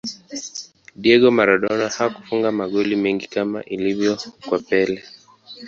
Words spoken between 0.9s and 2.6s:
diego maradona hakufunga